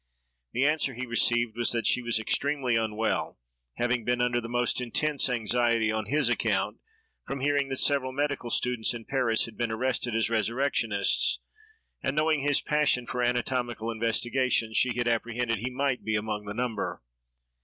[0.53, 3.37] The answer he received was that she was extremely unwell,
[3.75, 6.79] having been under the most intense anxiety on his account,
[7.27, 11.37] from hearing that several medical students in Paris had been arrested as resurrectionists;
[12.01, 16.55] and, knowing his passion for anatomical investigations, she had apprehended he might be among the
[16.55, 17.03] number.